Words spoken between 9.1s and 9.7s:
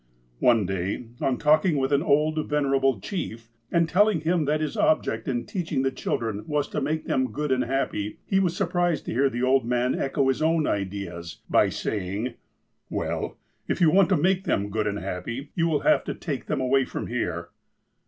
hear the old